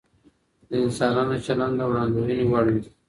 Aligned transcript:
د 0.69 0.71
انسانانو 0.83 1.35
چلند 1.45 1.73
د 1.77 1.79
وړاندوينې 1.89 2.45
وړ 2.47 2.65
وي. 2.73 2.83